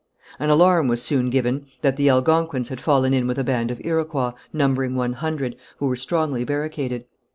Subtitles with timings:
[0.39, 3.79] An alarm was soon given that the Algonquins had fallen in with a band of
[3.85, 7.05] Iroquois, numbering one hundred, who were strongly barricaded.